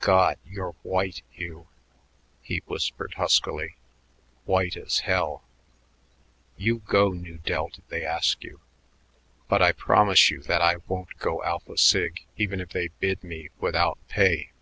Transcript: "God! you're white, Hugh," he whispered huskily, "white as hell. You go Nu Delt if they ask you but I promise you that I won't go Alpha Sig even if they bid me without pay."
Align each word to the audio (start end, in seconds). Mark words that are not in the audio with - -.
"God! 0.00 0.36
you're 0.44 0.74
white, 0.82 1.22
Hugh," 1.30 1.66
he 2.42 2.58
whispered 2.66 3.14
huskily, 3.14 3.76
"white 4.44 4.76
as 4.76 4.98
hell. 4.98 5.42
You 6.58 6.80
go 6.80 7.12
Nu 7.12 7.38
Delt 7.38 7.78
if 7.78 7.88
they 7.88 8.04
ask 8.04 8.44
you 8.44 8.60
but 9.48 9.62
I 9.62 9.72
promise 9.72 10.30
you 10.30 10.42
that 10.42 10.60
I 10.60 10.76
won't 10.86 11.16
go 11.16 11.42
Alpha 11.44 11.78
Sig 11.78 12.26
even 12.36 12.60
if 12.60 12.68
they 12.72 12.88
bid 13.00 13.24
me 13.24 13.48
without 13.58 13.96
pay." 14.06 14.52